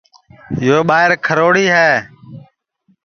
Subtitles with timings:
[0.65, 1.91] یو ٻائیر کھروڑِی ہے